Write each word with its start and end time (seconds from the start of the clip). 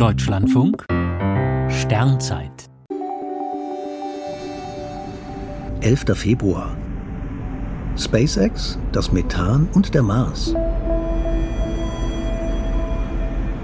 Deutschlandfunk 0.00 0.86
Sternzeit 1.68 2.70
11. 5.82 6.04
Februar 6.14 6.74
SpaceX, 7.98 8.78
das 8.92 9.12
Methan 9.12 9.68
und 9.74 9.92
der 9.92 10.02
Mars. 10.02 10.54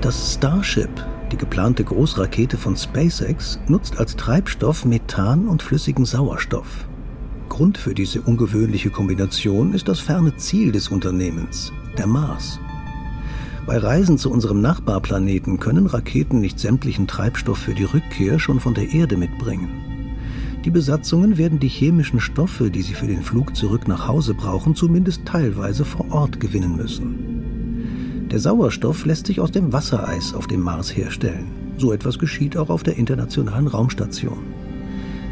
Das 0.03 0.35
Starship, 0.35 0.91
die 1.33 1.39
geplante 1.39 1.85
Großrakete 1.85 2.59
von 2.59 2.77
SpaceX, 2.77 3.59
nutzt 3.67 3.99
als 3.99 4.15
Treibstoff 4.15 4.85
Methan 4.85 5.49
und 5.49 5.63
flüssigen 5.63 6.05
Sauerstoff. 6.05 6.87
Grund 7.49 7.79
für 7.79 7.95
diese 7.95 8.21
ungewöhnliche 8.21 8.91
Kombination 8.91 9.73
ist 9.73 9.89
das 9.89 10.01
ferne 10.01 10.37
Ziel 10.37 10.71
des 10.71 10.89
Unternehmens, 10.89 11.73
der 11.97 12.07
Mars. 12.07 12.61
Bei 13.67 13.79
Reisen 13.79 14.17
zu 14.17 14.31
unserem 14.31 14.61
Nachbarplaneten 14.61 15.59
können 15.59 15.87
Raketen 15.87 16.39
nicht 16.39 16.61
sämtlichen 16.61 17.09
Treibstoff 17.09 17.59
für 17.59 17.75
die 17.75 17.83
Rückkehr 17.83 18.39
schon 18.39 18.61
von 18.61 18.75
der 18.75 18.95
Erde 18.95 19.17
mitbringen. 19.17 19.69
Die 20.65 20.71
Besatzungen 20.71 21.37
werden 21.37 21.59
die 21.59 21.69
chemischen 21.69 22.21
Stoffe, 22.21 22.71
die 22.71 22.83
sie 22.83 22.95
für 22.95 23.09
den 23.09 23.23
Flug 23.23 23.57
zurück 23.57 23.89
nach 23.89 24.07
Hause 24.07 24.35
brauchen, 24.35 24.77
zumindest 24.77 25.25
teilweise 25.25 25.85
vor 25.85 26.07
Ort 26.13 26.39
gewinnen 26.39 26.77
müssen. 26.77 28.29
Der 28.31 28.39
Sauerstoff 28.39 29.05
lässt 29.05 29.27
sich 29.27 29.41
aus 29.41 29.51
dem 29.51 29.73
Wassereis 29.73 30.33
auf 30.33 30.47
dem 30.47 30.61
Mars 30.61 30.97
herstellen. 30.97 31.47
So 31.77 31.93
etwas 31.93 32.21
geschieht 32.21 32.57
auch 32.57 32.71
auf 32.71 32.85
der 32.85 32.97
Internationalen 32.97 33.67
Raumstation. 33.67 34.39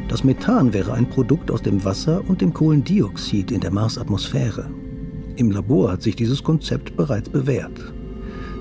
Das 0.09 0.25
Methan 0.25 0.73
wäre 0.73 0.93
ein 0.93 1.09
Produkt 1.09 1.53
aus 1.53 1.63
dem 1.63 1.85
Wasser 1.85 2.23
und 2.29 2.41
dem 2.41 2.53
Kohlendioxid 2.53 3.53
in 3.53 3.61
der 3.61 3.73
Marsatmosphäre. 3.73 4.69
Im 5.37 5.53
Labor 5.53 5.93
hat 5.93 6.03
sich 6.03 6.17
dieses 6.17 6.43
Konzept 6.43 6.97
bereits 6.97 7.29
bewährt. 7.29 7.93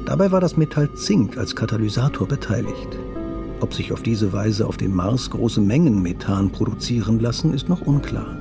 Dabei 0.06 0.32
war 0.32 0.42
das 0.42 0.58
Metall 0.58 0.92
Zink 0.94 1.38
als 1.38 1.56
Katalysator 1.56 2.28
beteiligt. 2.28 2.98
Ob 3.62 3.74
sich 3.74 3.94
auf 3.94 4.04
diese 4.04 4.34
Weise 4.34 4.68
auf 4.68 4.76
dem 4.76 4.94
Mars 4.94 5.30
große 5.30 5.62
Mengen 5.62 6.02
Methan 6.02 6.52
produzieren 6.52 7.22
lassen, 7.22 7.54
ist 7.54 7.70
noch 7.70 7.82
unklar. 7.82 8.38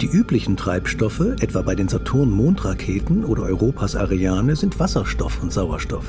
Die 0.00 0.08
üblichen 0.08 0.56
Treibstoffe, 0.56 1.20
etwa 1.20 1.62
bei 1.62 1.76
den 1.76 1.88
Saturn-Mondraketen 1.88 3.24
oder 3.24 3.44
Europas 3.44 3.94
Ariane, 3.94 4.56
sind 4.56 4.80
Wasserstoff 4.80 5.40
und 5.40 5.52
Sauerstoff. 5.52 6.06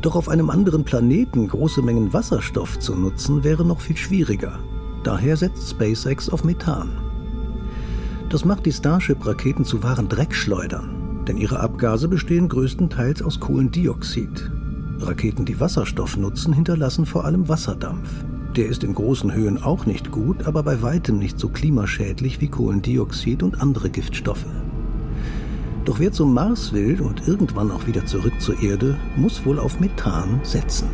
Doch 0.00 0.14
auf 0.14 0.28
einem 0.28 0.48
anderen 0.48 0.84
Planeten 0.84 1.48
große 1.48 1.82
Mengen 1.82 2.12
Wasserstoff 2.12 2.78
zu 2.78 2.94
nutzen, 2.94 3.42
wäre 3.42 3.64
noch 3.64 3.80
viel 3.80 3.96
schwieriger. 3.96 4.60
Daher 5.02 5.36
setzt 5.36 5.68
SpaceX 5.68 6.30
auf 6.30 6.44
Methan. 6.44 6.90
Das 8.28 8.44
macht 8.44 8.64
die 8.64 8.72
Starship-Raketen 8.72 9.64
zu 9.64 9.82
wahren 9.82 10.08
Dreckschleudern 10.08 10.97
denn 11.28 11.36
ihre 11.36 11.60
Abgase 11.60 12.08
bestehen 12.08 12.48
größtenteils 12.48 13.22
aus 13.22 13.38
Kohlendioxid. 13.38 14.50
Raketen, 14.98 15.44
die 15.44 15.60
Wasserstoff 15.60 16.16
nutzen, 16.16 16.52
hinterlassen 16.52 17.06
vor 17.06 17.24
allem 17.24 17.48
Wasserdampf. 17.48 18.08
Der 18.56 18.66
ist 18.66 18.82
in 18.82 18.94
großen 18.94 19.32
Höhen 19.32 19.62
auch 19.62 19.86
nicht 19.86 20.10
gut, 20.10 20.46
aber 20.46 20.62
bei 20.62 20.82
weitem 20.82 21.18
nicht 21.18 21.38
so 21.38 21.48
klimaschädlich 21.48 22.40
wie 22.40 22.48
Kohlendioxid 22.48 23.42
und 23.42 23.60
andere 23.60 23.90
Giftstoffe. 23.90 24.46
Doch 25.84 26.00
wer 26.00 26.12
zum 26.12 26.34
Mars 26.34 26.72
will 26.72 27.00
und 27.00 27.28
irgendwann 27.28 27.70
auch 27.70 27.86
wieder 27.86 28.04
zurück 28.04 28.40
zur 28.40 28.60
Erde, 28.60 28.96
muss 29.16 29.46
wohl 29.46 29.58
auf 29.58 29.80
Methan 29.80 30.40
setzen. 30.42 30.88